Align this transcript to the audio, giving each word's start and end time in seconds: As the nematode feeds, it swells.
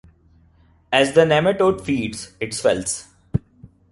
As 0.91 1.13
the 1.13 1.25
nematode 1.25 1.81
feeds, 1.85 2.31
it 2.39 2.55
swells. 2.55 3.05